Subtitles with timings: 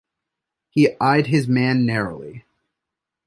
[0.71, 2.43] He eyed his man narrowly.